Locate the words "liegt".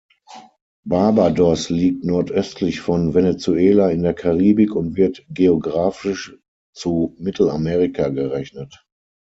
1.69-2.03